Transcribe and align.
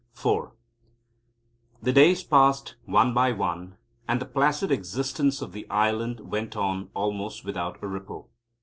IV 0.17 0.49
The 1.83 1.93
days 1.93 2.23
passed 2.23 2.73
one 2.85 3.13
by 3.13 3.33
one, 3.33 3.77
and 4.07 4.19
the 4.19 4.25
placid 4.25 4.71
existence 4.71 5.43
of 5.43 5.51
the 5.51 5.69
Island 5.69 6.21
went 6.21 6.57
on 6.57 6.89
almost 6.95 7.45
without 7.45 7.77
a 7.83 7.87
ripple. 7.87 8.27